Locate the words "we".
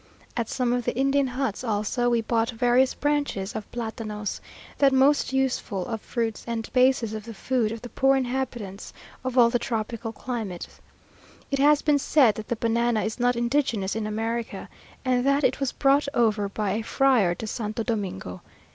2.09-2.21